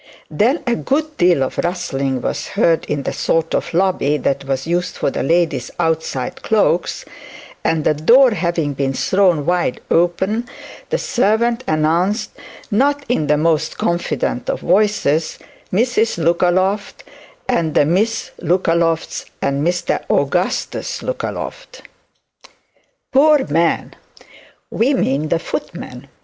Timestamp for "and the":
7.63-7.93, 17.47-17.85